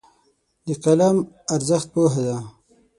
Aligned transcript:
د 0.65 0.67
قلم 0.83 1.17
ارزښت 1.55 1.87
پوهه 1.93 2.21
ده. 2.27 2.37